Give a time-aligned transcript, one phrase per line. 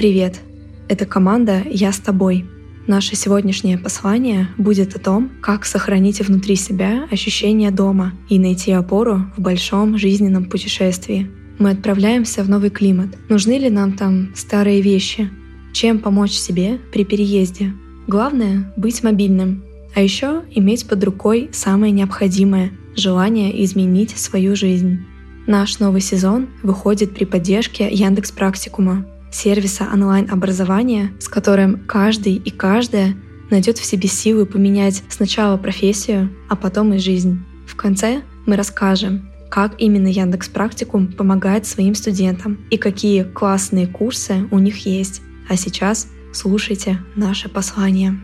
[0.00, 0.40] Привет!
[0.88, 2.46] Это команда «Я с тобой».
[2.86, 9.26] Наше сегодняшнее послание будет о том, как сохранить внутри себя ощущение дома и найти опору
[9.36, 11.30] в большом жизненном путешествии.
[11.58, 13.08] Мы отправляемся в новый климат.
[13.28, 15.28] Нужны ли нам там старые вещи?
[15.74, 17.74] Чем помочь себе при переезде?
[18.06, 19.64] Главное— быть мобильным,
[19.94, 25.00] а еще иметь под рукой самое необходимое— желание изменить свою жизнь.
[25.46, 33.16] Наш новый сезон выходит при поддержке Яндекс Практикума, сервиса онлайн-образования, с которым каждый и каждая
[33.50, 37.42] найдет в себе силы поменять сначала профессию, а потом и жизнь.
[37.66, 44.46] В конце мы расскажем, как именно Яндекс Практикум помогает своим студентам и какие классные курсы
[44.50, 45.22] у них есть.
[45.48, 48.20] А сейчас слушайте наше послание.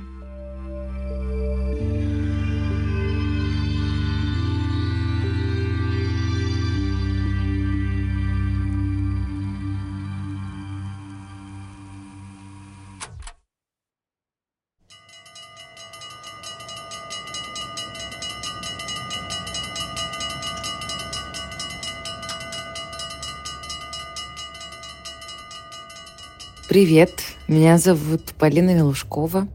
[26.76, 29.48] Привет, меня зовут Полина Милушкова,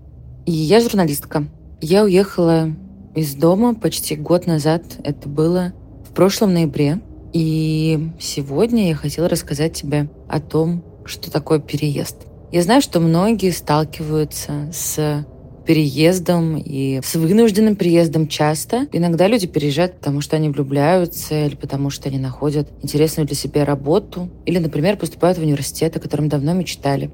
[0.47, 1.43] и я журналистка.
[1.79, 2.71] Я уехала
[3.13, 5.71] из дома почти год назад, это было
[6.03, 6.99] в прошлом ноябре,
[7.31, 12.25] и сегодня я хотела рассказать тебе о том, что такое переезд.
[12.51, 15.23] Я знаю, что многие сталкиваются с
[15.71, 18.89] переездом и с вынужденным переездом часто.
[18.91, 23.63] Иногда люди переезжают, потому что они влюбляются или потому что они находят интересную для себя
[23.63, 27.09] работу или, например, поступают в университет, о котором давно мечтали.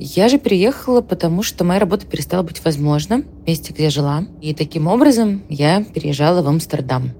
[0.00, 4.24] Я же переехала, потому что моя работа перестала быть возможна в месте, где жила.
[4.42, 7.12] И таким образом я переезжала в Амстердам.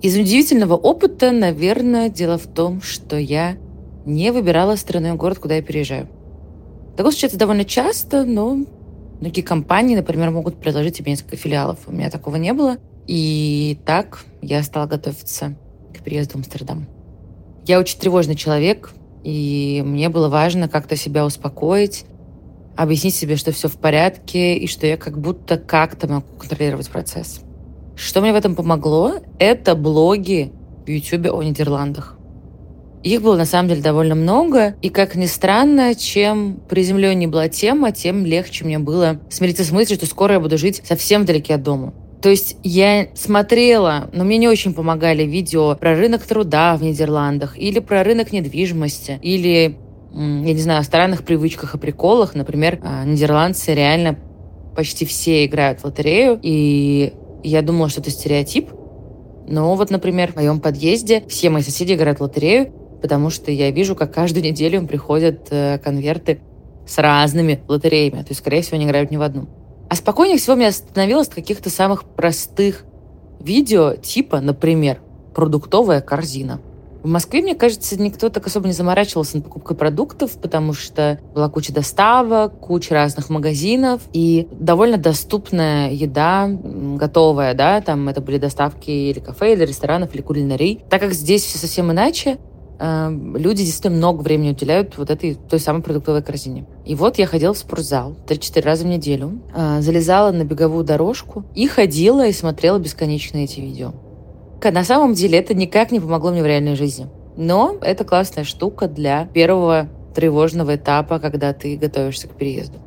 [0.00, 3.56] Из удивительного опыта, наверное, дело в том, что я
[4.06, 6.08] не выбирала страну и город, куда я переезжаю.
[6.96, 8.64] Такое случается довольно часто, но
[9.20, 11.78] Многие компании, например, могут предложить тебе несколько филиалов.
[11.86, 12.78] У меня такого не было.
[13.06, 15.54] И так я стала готовиться
[15.94, 16.86] к переезду в Амстердам.
[17.66, 18.92] Я очень тревожный человек,
[19.22, 22.04] и мне было важно как-то себя успокоить,
[22.76, 27.40] объяснить себе, что все в порядке, и что я как будто как-то могу контролировать процесс.
[27.96, 29.14] Что мне в этом помогло?
[29.38, 30.52] Это блоги
[30.84, 32.13] в YouTube о Нидерландах.
[33.04, 37.92] Их было на самом деле довольно много, и как ни странно, чем приземленнее была тема,
[37.92, 41.62] тем легче мне было смириться с мыслью, что скоро я буду жить совсем вдалеке от
[41.62, 41.92] дома.
[42.22, 47.58] То есть я смотрела, но мне не очень помогали видео про рынок труда в Нидерландах,
[47.58, 49.76] или про рынок недвижимости, или,
[50.14, 52.34] я не знаю, о странных привычках и приколах.
[52.34, 54.18] Например, а, нидерландцы реально
[54.74, 58.70] почти все играют в лотерею, и я думала, что это стереотип.
[59.46, 62.72] Но вот, например, в моем подъезде все мои соседи играют в лотерею,
[63.04, 66.40] потому что я вижу, как каждую неделю им приходят э, конверты
[66.86, 68.22] с разными лотереями.
[68.22, 69.46] То есть, скорее всего, они играют не в одну.
[69.90, 72.86] А спокойнее всего меня остановилось от каких-то самых простых
[73.40, 75.00] видео, типа, например,
[75.34, 76.62] продуктовая корзина.
[77.02, 81.50] В Москве, мне кажется, никто так особо не заморачивался над покупкой продуктов, потому что была
[81.50, 88.88] куча доставок, куча разных магазинов и довольно доступная еда, готовая, да, там это были доставки
[88.88, 90.82] или кафе, или ресторанов, или кулинарий.
[90.88, 92.38] Так как здесь все совсем иначе,
[92.80, 96.66] люди действительно много времени уделяют вот этой той самой продуктовой корзине.
[96.84, 101.44] И вот я ходила в спортзал 3-4 раза в неделю, э, залезала на беговую дорожку
[101.54, 103.92] и ходила и смотрела бесконечно эти видео.
[104.62, 107.06] На самом деле это никак не помогло мне в реальной жизни.
[107.36, 112.78] Но это классная штука для первого тревожного этапа, когда ты готовишься к переезду.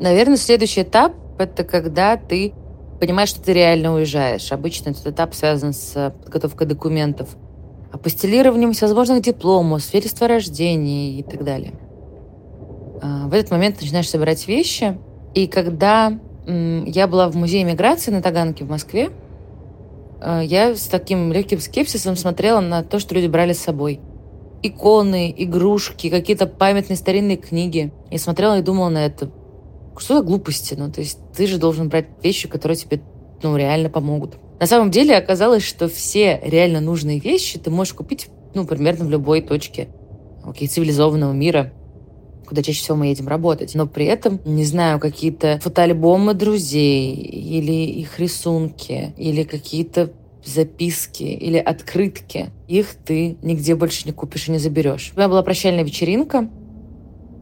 [0.00, 2.52] Наверное, следующий этап— это когда ты
[3.00, 4.52] понимаешь, что ты реально уезжаешь.
[4.52, 7.36] Обычно этот этап связан с подготовкой документов,
[7.92, 11.74] апостелированием всевозможных дипломов, свидетельства о рождении и так далее.
[13.02, 14.98] А, в этот момент начинаешь собирать вещи.
[15.34, 19.10] И когда я была в музее миграции на Таганке в Москве,
[20.20, 24.00] а, я с таким легким скепсисом смотрела на то, что люди брали с собой.
[24.66, 27.92] иконы, игрушки, какие-то памятные старинные книги.
[28.10, 29.30] И смотрела и думала на это.
[29.98, 30.74] Что за глупости?
[30.74, 33.00] Ну, то есть ты же должен брать вещи, которые тебе
[33.42, 34.36] ну, реально помогут.
[34.60, 39.10] На самом деле оказалось, что все реально нужные вещи ты можешь купить, ну, примерно в
[39.10, 39.88] любой точке
[40.44, 41.72] окей, цивилизованного мира
[42.46, 43.74] куда чаще всего мы едем работать.
[43.74, 50.12] Но при этом, не знаю, какие-то фотоальбомы друзей или их рисунки, или какие-то
[50.44, 55.12] записки или открытки, их ты нигде больше не купишь и не заберешь.
[55.14, 56.50] У меня была прощальная вечеринка,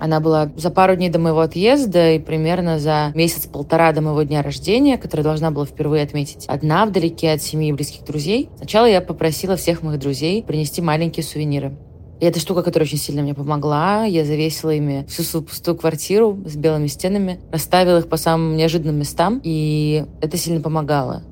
[0.02, 4.42] она была за пару дней до моего отъезда и примерно за месяц-полтора до моего дня
[4.42, 8.50] рождения, который должна была впервые отметить одна вдалеке от семьи и близких друзей.
[8.56, 11.76] Сначала я попросила всех моих друзей принести маленькие сувениры.
[12.20, 14.04] И это штука, которая очень сильно мне помогла.
[14.04, 18.96] Я завесила ими всю свою пустую квартиру с белыми стенами, расставила их по самым неожиданным
[18.96, 21.22] местам, и это сильно помогало.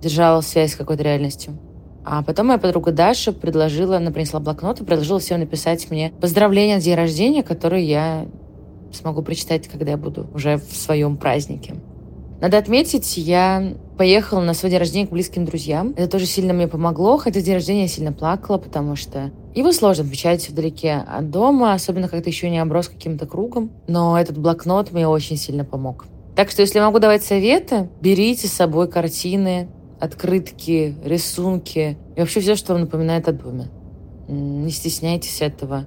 [0.00, 1.58] Держала связь с какой-то реальностью.
[2.04, 6.76] А потом моя подруга Даша предложила, она принесла блокнот и предложила всем написать мне поздравления
[6.76, 8.26] на день рождения, которые я
[8.92, 11.74] смогу прочитать, когда я буду уже в своем празднике.
[12.40, 15.92] Надо отметить, я поехала на свой день рождения к близким друзьям.
[15.94, 20.04] Это тоже сильно мне помогло, хотя день рождения я сильно плакала, потому что его сложно
[20.04, 23.70] отмечать вдалеке от дома, особенно когда еще не оброс каким-то кругом.
[23.88, 26.06] Но этот блокнот мне очень сильно помог.
[26.34, 29.68] Так что, если могу давать советы, берите с собой картины,
[30.00, 33.68] открытки, рисунки и вообще все, что вам напоминает о доме.
[34.28, 35.84] Не стесняйтесь этого.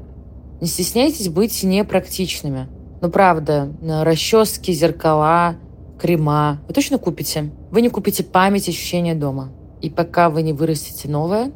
[0.61, 2.67] Не стесняйтесь быть непрактичными.
[3.01, 5.55] Ну, правда, расчески, зеркала,
[5.99, 7.51] крема вы точно купите.
[7.71, 9.51] Вы не купите память, ощущения дома.
[9.81, 11.51] И пока вы не вырастите новое,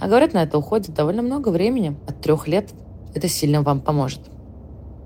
[0.00, 2.70] а говорят, на это уходит довольно много времени, от трех лет,
[3.14, 4.20] это сильно вам поможет.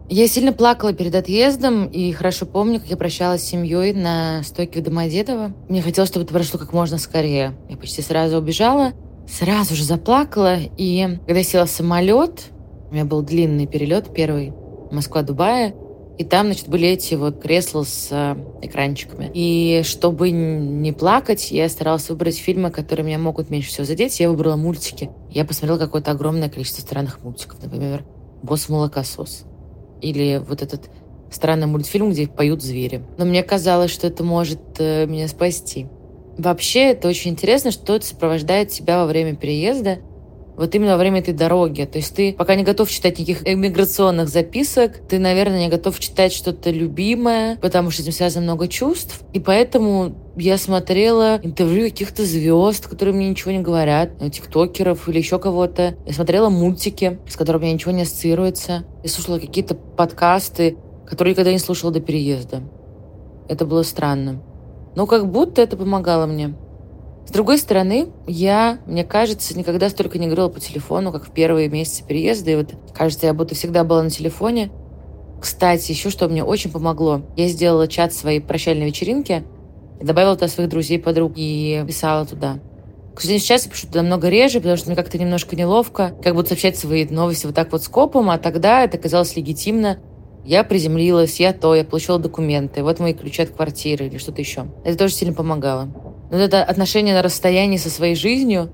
[0.08, 4.80] Я сильно плакала перед отъездом и хорошо помню, как я прощалась с семьей на стойке
[4.80, 5.54] в Домодедово.
[5.70, 7.54] Мне хотелось, чтобы это прошло как можно скорее.
[7.70, 8.92] Я почти сразу убежала,
[9.26, 10.58] сразу же заплакала.
[10.76, 12.50] И когда я села в самолет,
[12.90, 14.52] у меня был длинный перелет первый,
[14.90, 15.74] Москва-Дубая,
[16.18, 19.30] и там, значит, были эти вот кресла с э, экранчиками.
[19.34, 24.20] И чтобы не плакать, я старалась выбрать фильмы, которые меня могут меньше всего задеть.
[24.20, 25.10] Я выбрала мультики.
[25.30, 27.60] Я посмотрела какое-то огромное количество странных мультиков.
[27.60, 28.04] Например,
[28.42, 29.46] «Босс-молокосос»
[30.04, 30.90] или вот этот
[31.30, 33.02] странный мультфильм, где поют звери.
[33.18, 35.86] Но мне казалось, что это может э, меня спасти.
[36.38, 39.98] Вообще, это очень интересно, что это сопровождает тебя во время переезда,
[40.56, 41.84] вот именно во время этой дороги.
[41.84, 46.32] То есть ты пока не готов читать никаких эмиграционных записок, ты, наверное, не готов читать
[46.32, 49.22] что-то любимое, потому что с этим связано много чувств.
[49.32, 55.18] И поэтому я смотрела интервью каких-то звезд, которые мне ничего не говорят, э, тиктокеров или
[55.18, 55.96] еще кого-то.
[56.06, 58.84] Я смотрела мультики, с которыми мне ничего не ассоциируется.
[59.02, 60.76] Я слушала какие-то подкасты,
[61.06, 62.62] которые никогда не слушала до переезда.
[63.48, 64.42] Это было странно.
[64.96, 66.54] Но как будто это помогало мне.
[67.26, 71.68] С другой стороны, я, мне кажется, никогда столько не говорила по телефону, как в первые
[71.68, 72.50] месяцы переезда.
[72.50, 74.70] И вот, кажется, я будто всегда была на телефоне.
[75.40, 77.22] Кстати, еще что мне очень помогло.
[77.36, 79.44] Я сделала чат своей прощальной вечеринки,
[80.00, 82.60] добавила туда своих друзей, подруг и писала туда.
[83.14, 86.34] К сожалению, сейчас я пишу туда много реже, потому что мне как-то немножко неловко, как
[86.34, 89.98] будто сообщать свои новости вот так вот скопом, а тогда это казалось легитимно.
[90.44, 94.66] Я приземлилась, я то, я получила документы, вот мои ключи от квартиры или что-то еще.
[94.84, 95.88] Это тоже сильно помогало.
[96.34, 98.72] Но это отношение на расстоянии со своей жизнью,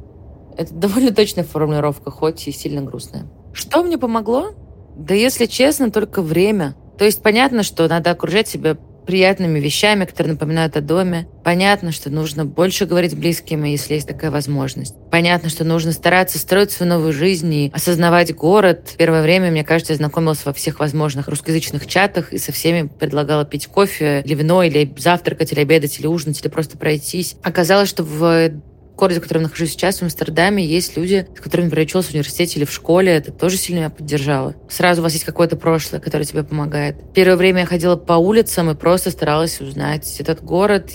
[0.57, 3.27] это довольно точная формулировка, хоть и сильно грустная.
[3.53, 4.55] Что мне помогло?
[4.97, 6.75] Да если честно, только время.
[6.97, 8.79] То есть понятно, что надо окружать себя
[9.11, 11.26] приятными вещами, которые напоминают о доме.
[11.43, 14.95] Понятно, что нужно больше говорить с близкими, если есть такая возможность.
[15.11, 18.90] Понятно, что нужно стараться строить свою новую жизнь и осознавать город.
[18.95, 22.87] В первое время, мне кажется, я знакомилась во всех возможных русскоязычных чатах и со всеми
[22.87, 27.35] предлагала пить кофе или вино, или завтракать, или обедать, или ужинать, или просто пройтись.
[27.43, 28.52] Оказалось, что в
[29.00, 32.59] городе, в котором нахожусь сейчас, в Амстердаме, есть люди, с которыми я училась в университете
[32.59, 33.12] или в школе.
[33.12, 34.54] Это тоже сильно меня поддержало.
[34.69, 36.97] Сразу у вас есть какое-то прошлое, которое тебе помогает.
[37.14, 40.92] Первое время я ходила по улицам и просто старалась узнать этот город.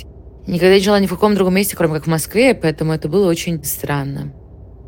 [0.47, 3.27] Никогда не жила ни в каком другом месте, кроме как в Москве, поэтому это было
[3.27, 4.33] очень странно.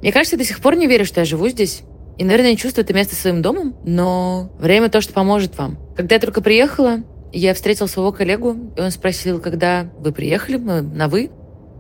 [0.02, 1.82] Мне кажется, я до сих пор не верю, что я живу здесь.
[2.18, 5.78] И, наверное, не чувствую это место своим домом, но время то, что поможет вам.
[5.96, 10.82] Когда я только приехала, я встретила своего коллегу, и он спросил, когда вы приехали, мы
[10.82, 11.32] на «вы».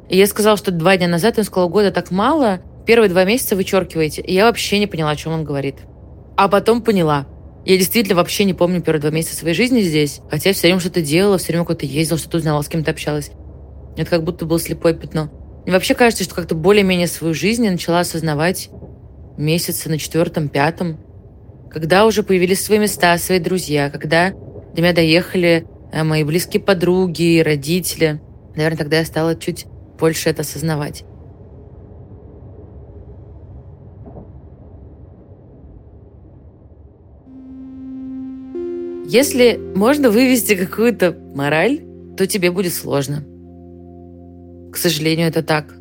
[0.10, 3.56] И я сказала, что два дня назад, он сказал, года так мало, первые два месяца
[3.56, 4.22] вычеркиваете.
[4.22, 5.76] И я вообще не поняла, о чем он говорит.
[6.36, 7.28] А потом поняла.
[7.66, 11.02] Я действительно вообще не помню первые два месяца своей жизни здесь, хотя все время что-то
[11.02, 13.32] делала, все время куда-то ездила, что-то узнала, с кем-то общалась.
[13.98, 15.30] Это как будто было слепое пятно.
[15.66, 18.70] И вообще кажется, что как-то более-менее свою жизнь я начала осознавать
[19.38, 20.98] месяца на четвертом, пятом,
[21.70, 27.42] когда уже появились свои места, свои друзья, когда до меня доехали э, мои близкие подруги,
[27.46, 28.22] родители.
[28.56, 29.66] Наверное, тогда я стала чуть
[29.98, 31.04] больше это осознавать.
[39.10, 41.80] Если можно вывести какую-то мораль,
[42.18, 43.24] то тебе будет сложно.
[44.72, 45.74] К сожалению, это так.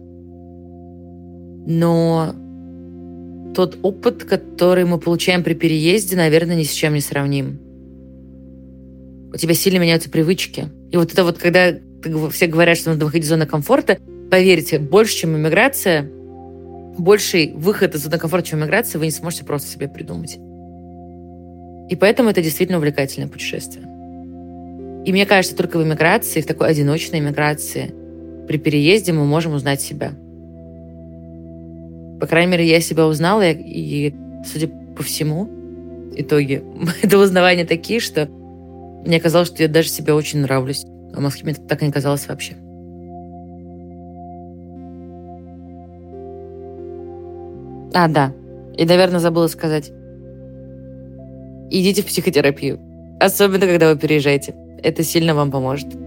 [1.66, 2.34] Но
[3.56, 7.58] тот опыт, который мы получаем при переезде, наверное, ни с чем не сравним.
[9.32, 10.68] У тебя сильно меняются привычки.
[10.92, 11.74] И вот это вот, когда
[12.30, 13.98] все говорят, что нужно выходить из зоны комфорта,
[14.30, 16.08] поверьте, больше, чем иммиграция,
[16.98, 20.38] больший выход из зоны комфорта, чем иммиграция, вы не сможете просто себе придумать.
[21.88, 23.84] И поэтому это действительно увлекательное путешествие.
[25.04, 27.94] И мне кажется, только в иммиграции, в такой одиночной иммиграции,
[28.48, 30.12] при переезде мы можем узнать себя.
[32.20, 35.48] По крайней мере, я себя узнала, и, судя по всему,
[36.16, 36.64] итоги
[37.02, 38.28] этого узнавания такие, что
[39.06, 40.84] мне казалось, что я даже себе очень нравлюсь.
[41.16, 42.56] А Москве мне так и не казалось вообще.
[47.94, 48.34] А, да.
[48.76, 49.90] И, наверное, забыла сказать.
[51.70, 52.78] Идите в психотерапию.
[53.18, 54.54] Особенно, когда вы переезжаете.
[54.82, 56.05] Это сильно вам поможет.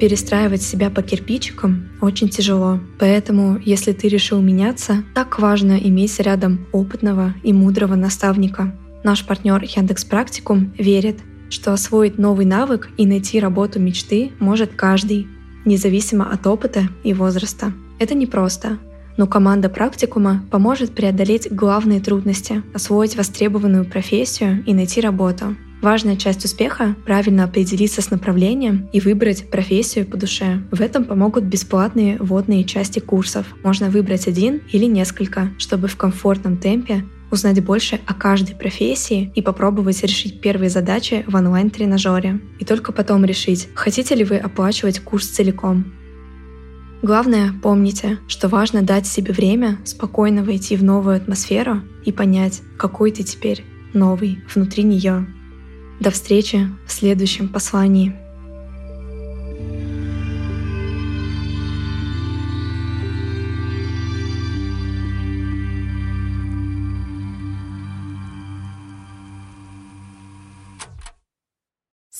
[0.00, 2.80] Перестраивать себя по кирпичикам очень тяжело.
[2.98, 8.74] Поэтому, если ты решил меняться, так важно иметь рядом опытного и мудрого наставника.
[9.04, 11.18] Наш партнер Яндекс Практикум верит,
[11.50, 15.28] что освоить новый навык и найти работу мечты может каждый,
[15.66, 17.74] независимо от опыта и возраста.
[17.98, 18.78] Это непросто,
[19.18, 25.56] но команда практикума поможет преодолеть главные трудности, освоить востребованную профессию и найти работу.
[25.80, 30.62] Важная часть успеха— правильно определиться с направлением и выбрать профессию по душе.
[30.70, 33.46] В этом помогут бесплатные вводные части курсов.
[33.62, 39.40] Можно выбрать один или несколько, чтобы в комфортном темпе узнать больше о каждой профессии и
[39.40, 42.40] попробовать решить первые задачи в онлайн-тренажере.
[42.58, 45.92] И только потом решить, хотите ли вы оплачивать курс целиком.
[47.00, 53.12] Главное, помните, что важно дать себе время спокойно войти в новую атмосферу и понять, какой
[53.12, 55.26] ты теперь новый внутри нее.
[56.00, 58.16] До встречи в следующем послании.